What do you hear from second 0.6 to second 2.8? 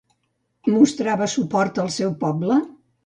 Mostrava suport al seu poble?